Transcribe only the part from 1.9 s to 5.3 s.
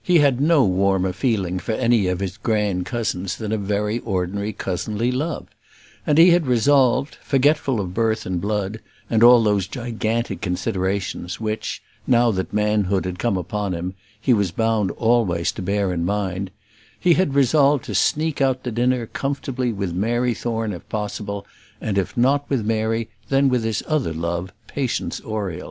of the grand cousins than a very ordinary cousinly